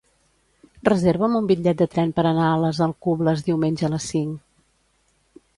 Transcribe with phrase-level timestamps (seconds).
[0.87, 4.43] Reserva'm un bitllet de tren per anar a les Alcubles diumenge a les cinc.